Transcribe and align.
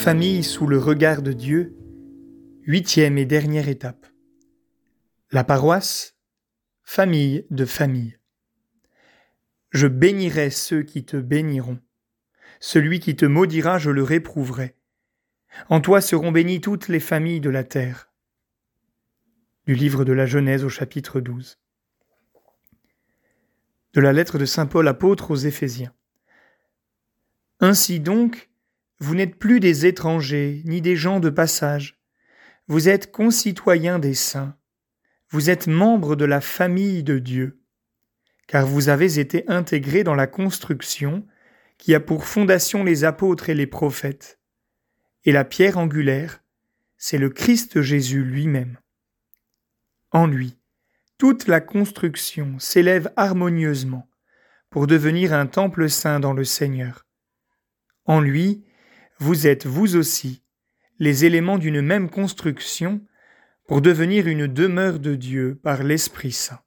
famille 0.00 0.42
sous 0.42 0.66
le 0.66 0.78
regard 0.78 1.20
de 1.20 1.34
Dieu, 1.34 1.76
huitième 2.62 3.18
et 3.18 3.26
dernière 3.26 3.68
étape. 3.68 4.06
La 5.30 5.44
paroisse, 5.44 6.16
famille 6.82 7.44
de 7.50 7.66
famille. 7.66 8.18
Je 9.68 9.86
bénirai 9.88 10.48
ceux 10.48 10.84
qui 10.84 11.04
te 11.04 11.18
béniront. 11.18 11.80
Celui 12.60 12.98
qui 12.98 13.14
te 13.14 13.26
maudira, 13.26 13.78
je 13.78 13.90
le 13.90 14.02
réprouverai. 14.02 14.74
En 15.68 15.82
toi 15.82 16.00
seront 16.00 16.32
bénies 16.32 16.62
toutes 16.62 16.88
les 16.88 16.98
familles 16.98 17.42
de 17.42 17.50
la 17.50 17.62
terre. 17.62 18.10
Du 19.66 19.74
livre 19.74 20.06
de 20.06 20.14
la 20.14 20.24
Genèse 20.24 20.64
au 20.64 20.70
chapitre 20.70 21.20
12. 21.20 21.58
De 23.92 24.00
la 24.00 24.14
lettre 24.14 24.38
de 24.38 24.46
Saint 24.46 24.66
Paul 24.66 24.88
apôtre 24.88 25.30
aux 25.30 25.36
Éphésiens. 25.36 25.92
Ainsi 27.60 28.00
donc, 28.00 28.49
vous 29.00 29.14
n'êtes 29.14 29.36
plus 29.36 29.60
des 29.60 29.86
étrangers, 29.86 30.62
ni 30.66 30.82
des 30.82 30.94
gens 30.94 31.20
de 31.20 31.30
passage. 31.30 31.98
Vous 32.68 32.88
êtes 32.88 33.10
concitoyens 33.10 33.98
des 33.98 34.14
saints. 34.14 34.56
Vous 35.30 35.48
êtes 35.48 35.66
membres 35.66 36.16
de 36.16 36.26
la 36.26 36.42
famille 36.42 37.02
de 37.02 37.18
Dieu, 37.18 37.62
car 38.46 38.66
vous 38.66 38.90
avez 38.90 39.18
été 39.18 39.44
intégrés 39.48 40.04
dans 40.04 40.14
la 40.14 40.26
construction 40.26 41.26
qui 41.78 41.94
a 41.94 42.00
pour 42.00 42.26
fondation 42.26 42.84
les 42.84 43.04
apôtres 43.04 43.48
et 43.48 43.54
les 43.54 43.66
prophètes. 43.66 44.38
Et 45.24 45.32
la 45.32 45.44
pierre 45.44 45.78
angulaire, 45.78 46.42
c'est 46.98 47.18
le 47.18 47.30
Christ 47.30 47.80
Jésus 47.80 48.22
lui-même. 48.22 48.78
En 50.10 50.26
lui, 50.26 50.58
toute 51.16 51.46
la 51.46 51.60
construction 51.60 52.58
s'élève 52.58 53.10
harmonieusement 53.16 54.10
pour 54.68 54.86
devenir 54.86 55.32
un 55.32 55.46
temple 55.46 55.88
saint 55.88 56.20
dans 56.20 56.34
le 56.34 56.44
Seigneur. 56.44 57.06
En 58.04 58.20
lui, 58.20 58.64
vous 59.20 59.46
êtes 59.46 59.66
vous 59.66 59.96
aussi 59.96 60.42
les 60.98 61.26
éléments 61.26 61.58
d'une 61.58 61.82
même 61.82 62.08
construction 62.08 63.02
pour 63.68 63.82
devenir 63.82 64.26
une 64.26 64.46
demeure 64.46 64.98
de 64.98 65.14
Dieu 65.14 65.60
par 65.62 65.82
l'Esprit 65.82 66.32
Saint. 66.32 66.60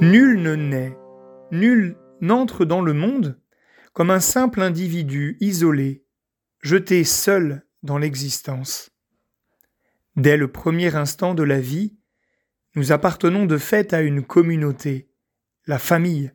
Nul 0.00 0.40
ne 0.42 0.54
naît, 0.54 0.96
nul 1.50 1.96
n'entre 2.20 2.64
dans 2.64 2.80
le 2.80 2.92
monde 2.92 3.40
comme 3.92 4.10
un 4.10 4.20
simple 4.20 4.60
individu 4.62 5.36
isolé, 5.40 6.04
jeté 6.62 7.02
seul 7.02 7.64
dans 7.82 7.98
l'existence. 7.98 8.90
Dès 10.14 10.36
le 10.36 10.50
premier 10.50 10.94
instant 10.94 11.34
de 11.34 11.42
la 11.42 11.60
vie, 11.60 11.96
nous 12.76 12.92
appartenons 12.92 13.46
de 13.46 13.58
fait 13.58 13.92
à 13.92 14.02
une 14.02 14.24
communauté, 14.24 15.08
la 15.66 15.78
famille, 15.78 16.32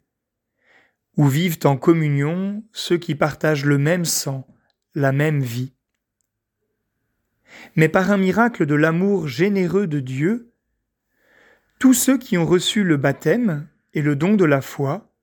où 1.17 1.27
vivent 1.27 1.59
en 1.66 1.77
communion 1.77 2.63
ceux 2.72 2.97
qui 2.97 3.16
partagent 3.16 3.66
le 3.66 3.77
même 3.77 4.05
sang, 4.05 4.47
la 4.95 5.11
même 5.11 5.41
vie. 5.41 5.73
Mais 7.75 7.89
par 7.89 8.11
un 8.11 8.17
miracle 8.17 8.66
de 8.66 8.75
l'amour 8.75 9.27
généreux 9.27 9.88
de 9.88 10.00
Dieu, 10.00 10.53
tous 11.80 11.94
ceux 11.94 12.17
qui 12.17 12.38
ont 12.38 12.45
reçu 12.45 12.83
le 12.83 12.97
baptême 12.97 13.67
et 13.94 14.02
le 14.02 14.16
don 14.16 14.35
de 14.35 14.45
la 14.45 14.61
foi 14.61 15.13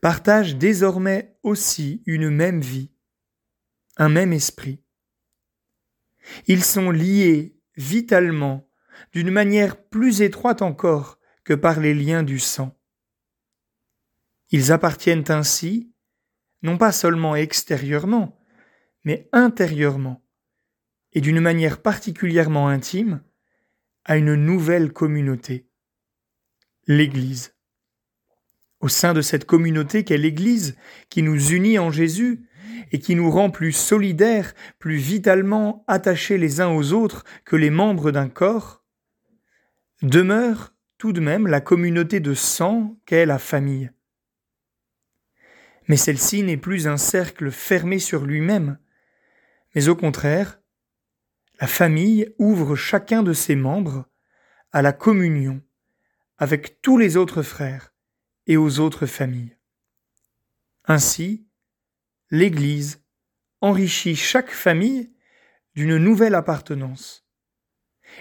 partagent 0.00 0.56
désormais 0.56 1.36
aussi 1.42 2.02
une 2.06 2.30
même 2.30 2.60
vie, 2.60 2.92
un 3.96 4.08
même 4.08 4.32
esprit. 4.32 4.82
Ils 6.46 6.64
sont 6.64 6.90
liés 6.90 7.56
vitalement 7.76 8.68
d'une 9.12 9.30
manière 9.30 9.76
plus 9.76 10.22
étroite 10.22 10.62
encore 10.62 11.18
que 11.44 11.54
par 11.54 11.80
les 11.80 11.94
liens 11.94 12.22
du 12.22 12.38
sang. 12.38 12.76
Ils 14.50 14.72
appartiennent 14.72 15.24
ainsi, 15.28 15.92
non 16.62 16.78
pas 16.78 16.92
seulement 16.92 17.36
extérieurement, 17.36 18.38
mais 19.04 19.28
intérieurement, 19.32 20.24
et 21.12 21.20
d'une 21.20 21.40
manière 21.40 21.80
particulièrement 21.80 22.68
intime, 22.68 23.22
à 24.04 24.16
une 24.16 24.34
nouvelle 24.34 24.92
communauté, 24.92 25.68
l'Église. 26.86 27.54
Au 28.80 28.88
sein 28.88 29.14
de 29.14 29.22
cette 29.22 29.46
communauté 29.46 30.04
qu'est 30.04 30.18
l'Église, 30.18 30.76
qui 31.08 31.22
nous 31.22 31.52
unit 31.52 31.78
en 31.78 31.90
Jésus, 31.90 32.46
et 32.92 32.98
qui 32.98 33.14
nous 33.14 33.30
rend 33.30 33.50
plus 33.50 33.72
solidaires, 33.72 34.54
plus 34.78 34.96
vitalement 34.96 35.84
attachés 35.86 36.38
les 36.38 36.60
uns 36.60 36.68
aux 36.68 36.92
autres 36.92 37.24
que 37.44 37.56
les 37.56 37.70
membres 37.70 38.10
d'un 38.10 38.28
corps, 38.28 38.84
demeure 40.02 40.74
tout 40.98 41.12
de 41.12 41.20
même 41.20 41.46
la 41.46 41.60
communauté 41.60 42.20
de 42.20 42.34
sang 42.34 42.98
qu'est 43.06 43.26
la 43.26 43.38
famille. 43.38 43.90
Mais 45.88 45.96
celle-ci 45.96 46.42
n'est 46.42 46.56
plus 46.56 46.86
un 46.86 46.96
cercle 46.96 47.50
fermé 47.50 47.98
sur 47.98 48.24
lui-même, 48.24 48.78
mais 49.74 49.88
au 49.88 49.96
contraire, 49.96 50.60
la 51.60 51.66
famille 51.66 52.34
ouvre 52.38 52.74
chacun 52.76 53.22
de 53.22 53.32
ses 53.32 53.56
membres 53.56 54.06
à 54.72 54.82
la 54.82 54.92
communion 54.92 55.62
avec 56.38 56.80
tous 56.82 56.98
les 56.98 57.16
autres 57.16 57.42
frères 57.42 57.94
et 58.46 58.56
aux 58.56 58.80
autres 58.80 59.06
familles. 59.06 59.56
Ainsi, 60.86 61.46
l'Église 62.30 63.02
enrichit 63.60 64.16
chaque 64.16 64.50
famille 64.50 65.12
d'une 65.74 65.96
nouvelle 65.96 66.34
appartenance, 66.34 67.26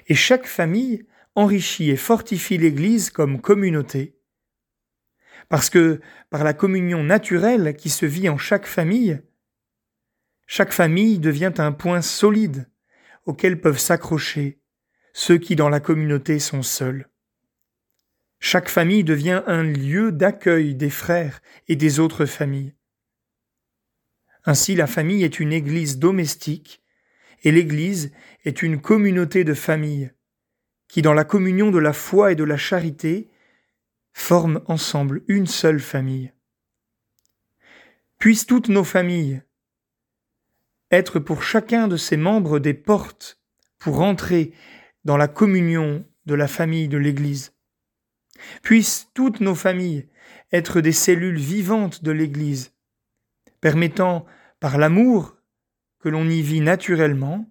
et 0.07 0.15
chaque 0.15 0.47
famille 0.47 1.05
enrichit 1.35 1.89
et 1.89 1.97
fortifie 1.97 2.57
l'Église 2.57 3.09
comme 3.09 3.41
communauté, 3.41 4.17
parce 5.53 5.69
que 5.69 6.01
par 6.31 6.43
la 6.43 6.55
communion 6.55 7.03
naturelle 7.03 7.75
qui 7.75 7.91
se 7.91 8.07
vit 8.07 8.27
en 8.27 8.39
chaque 8.39 8.65
famille, 8.65 9.21
chaque 10.47 10.73
famille 10.73 11.19
devient 11.19 11.53
un 11.59 11.71
point 11.71 12.01
solide 12.01 12.67
auquel 13.27 13.61
peuvent 13.61 13.77
s'accrocher 13.77 14.59
ceux 15.13 15.37
qui 15.37 15.55
dans 15.55 15.69
la 15.69 15.79
communauté 15.79 16.39
sont 16.39 16.63
seuls. 16.63 17.07
Chaque 18.39 18.67
famille 18.67 19.03
devient 19.03 19.43
un 19.45 19.61
lieu 19.61 20.11
d'accueil 20.11 20.73
des 20.73 20.89
frères 20.89 21.39
et 21.67 21.75
des 21.75 21.99
autres 21.99 22.25
familles. 22.25 22.73
Ainsi 24.45 24.73
la 24.73 24.87
famille 24.87 25.23
est 25.23 25.39
une 25.39 25.53
église 25.53 25.99
domestique 25.99 26.81
et 27.43 27.51
l'église 27.51 28.11
est 28.43 28.63
une 28.63 28.81
communauté 28.81 29.43
de 29.43 29.53
familles 29.53 30.13
qui 30.87 31.03
dans 31.03 31.13
la 31.13 31.25
communion 31.25 31.69
de 31.69 31.77
la 31.77 31.93
foi 31.93 32.31
et 32.31 32.35
de 32.35 32.43
la 32.43 32.57
charité 32.57 33.29
forment 34.13 34.61
ensemble 34.67 35.23
une 35.27 35.47
seule 35.47 35.79
famille. 35.79 36.31
Puissent 38.19 38.45
toutes 38.45 38.69
nos 38.69 38.83
familles 38.83 39.41
être 40.91 41.19
pour 41.19 41.43
chacun 41.43 41.87
de 41.87 41.97
ses 41.97 42.17
membres 42.17 42.59
des 42.59 42.75
portes 42.75 43.41
pour 43.79 44.01
entrer 44.01 44.53
dans 45.03 45.17
la 45.17 45.27
communion 45.27 46.05
de 46.25 46.35
la 46.35 46.47
famille 46.47 46.87
de 46.87 46.97
l'Église. 46.97 47.53
Puissent 48.61 49.09
toutes 49.13 49.41
nos 49.41 49.55
familles 49.55 50.07
être 50.51 50.81
des 50.81 50.91
cellules 50.91 51.39
vivantes 51.39 52.03
de 52.03 52.11
l'Église, 52.11 52.73
permettant, 53.59 54.25
par 54.59 54.77
l'amour 54.77 55.35
que 55.99 56.09
l'on 56.09 56.29
y 56.29 56.41
vit 56.41 56.61
naturellement, 56.61 57.49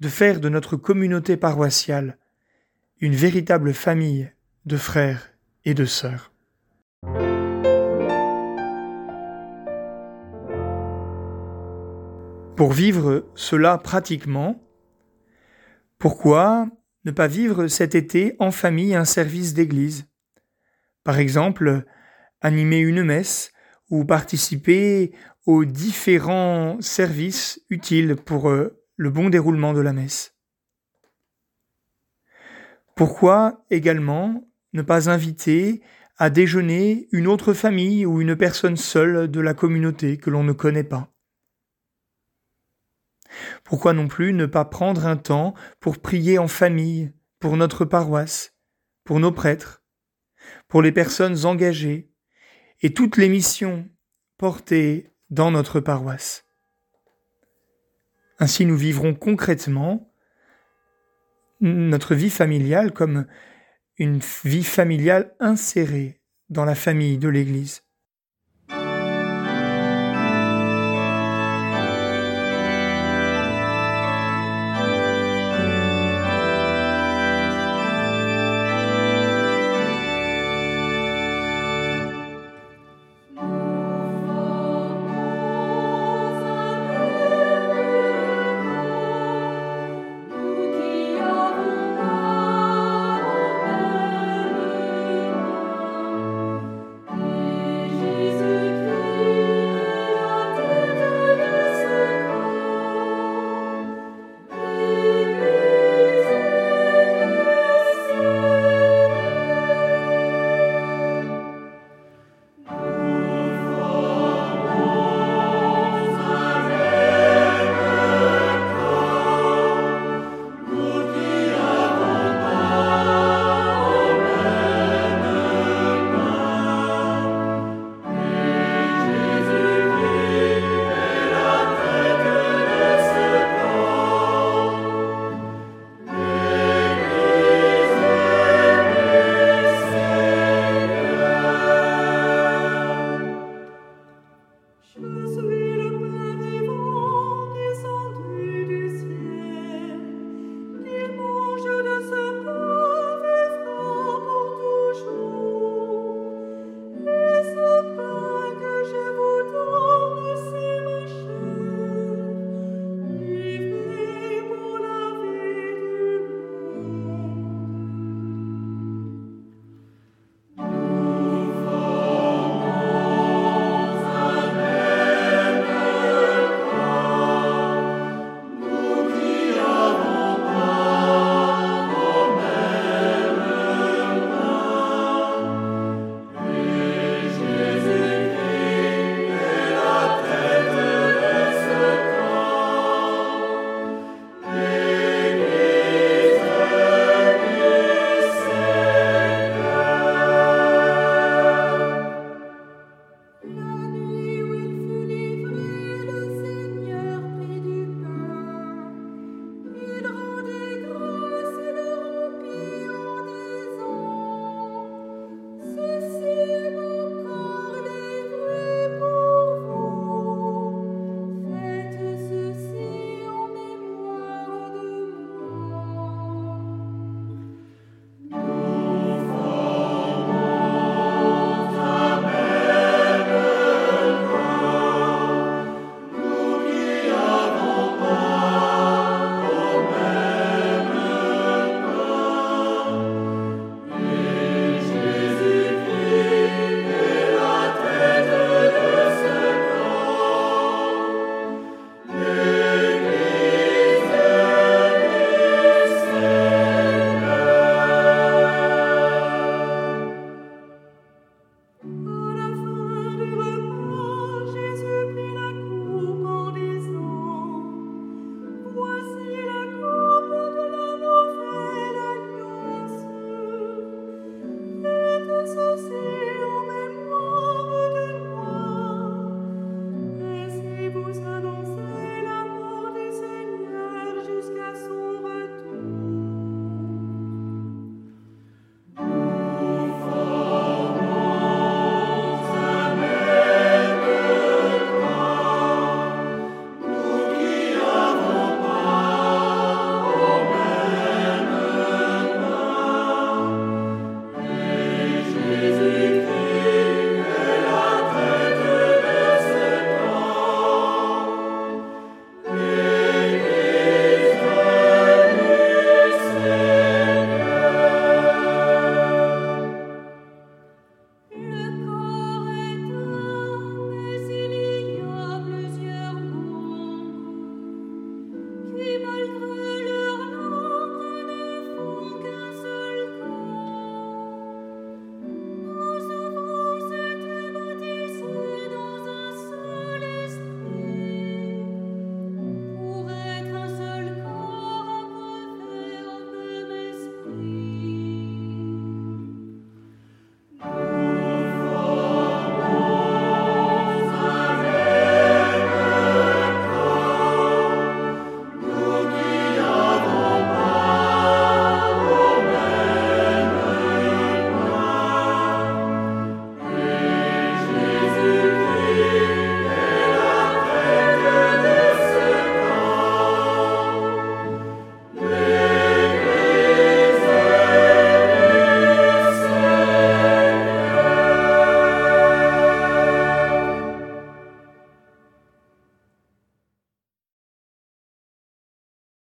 de 0.00 0.08
faire 0.08 0.40
de 0.40 0.48
notre 0.48 0.76
communauté 0.76 1.36
paroissiale 1.36 2.18
une 3.00 3.14
véritable 3.14 3.72
famille 3.72 4.30
de 4.66 4.76
frères 4.76 5.33
et 5.64 5.74
de 5.74 5.84
sœurs. 5.84 6.32
Pour 12.56 12.72
vivre 12.72 13.26
cela 13.34 13.78
pratiquement, 13.78 14.62
pourquoi 15.98 16.68
ne 17.04 17.10
pas 17.10 17.26
vivre 17.26 17.66
cet 17.66 17.94
été 17.94 18.36
en 18.38 18.50
famille 18.50 18.94
un 18.94 19.04
service 19.04 19.54
d'église? 19.54 20.06
Par 21.02 21.18
exemple, 21.18 21.84
animer 22.40 22.78
une 22.78 23.02
messe 23.02 23.52
ou 23.90 24.04
participer 24.04 25.12
aux 25.46 25.64
différents 25.64 26.80
services 26.80 27.60
utiles 27.68 28.16
pour 28.16 28.48
euh, 28.48 28.80
le 28.96 29.10
bon 29.10 29.28
déroulement 29.28 29.72
de 29.72 29.80
la 29.80 29.92
messe. 29.92 30.34
Pourquoi 32.94 33.64
également 33.70 34.48
ne 34.74 34.82
pas 34.82 35.08
inviter 35.08 35.80
à 36.18 36.30
déjeuner 36.30 37.08
une 37.12 37.26
autre 37.26 37.54
famille 37.54 38.04
ou 38.06 38.20
une 38.20 38.36
personne 38.36 38.76
seule 38.76 39.30
de 39.30 39.40
la 39.40 39.54
communauté 39.54 40.16
que 40.18 40.30
l'on 40.30 40.44
ne 40.44 40.52
connaît 40.52 40.84
pas. 40.84 41.10
Pourquoi 43.64 43.92
non 43.92 44.06
plus 44.06 44.32
ne 44.32 44.46
pas 44.46 44.64
prendre 44.64 45.06
un 45.06 45.16
temps 45.16 45.54
pour 45.80 45.98
prier 45.98 46.38
en 46.38 46.48
famille, 46.48 47.12
pour 47.40 47.56
notre 47.56 47.84
paroisse, 47.84 48.54
pour 49.04 49.18
nos 49.18 49.32
prêtres, 49.32 49.82
pour 50.68 50.82
les 50.82 50.92
personnes 50.92 51.46
engagées 51.46 52.10
et 52.82 52.92
toutes 52.92 53.16
les 53.16 53.28
missions 53.28 53.88
portées 54.36 55.12
dans 55.30 55.50
notre 55.50 55.80
paroisse. 55.80 56.44
Ainsi 58.38 58.66
nous 58.66 58.76
vivrons 58.76 59.14
concrètement 59.14 60.12
notre 61.60 62.14
vie 62.14 62.30
familiale 62.30 62.92
comme 62.92 63.26
une 63.98 64.20
vie 64.44 64.64
familiale 64.64 65.34
insérée 65.40 66.20
dans 66.48 66.64
la 66.64 66.74
famille 66.74 67.18
de 67.18 67.28
l'Église. 67.28 67.82